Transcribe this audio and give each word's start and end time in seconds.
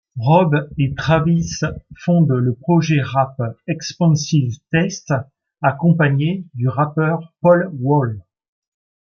Rob 0.17 0.67
et 0.79 0.95
Travis 0.95 1.47
fondent 1.95 2.31
le 2.31 2.55
projet 2.55 3.03
rap 3.03 3.39
Expensive 3.67 4.57
Taste, 4.71 5.13
accompagnés 5.61 6.47
du 6.55 6.67
rappeur 6.67 7.35
Paul 7.39 7.69
Wall. 7.79 8.19